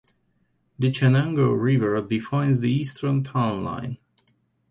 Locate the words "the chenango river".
0.79-2.01